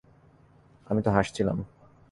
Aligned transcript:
আমি 0.87 1.01
তো 1.01 1.09
হাসছিলাম। 1.11 1.57